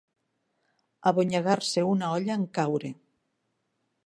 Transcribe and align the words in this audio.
Abonyegar-se 1.11 1.83
una 1.93 2.09
olla 2.17 2.39
en 2.41 2.49
caure. 2.59 2.95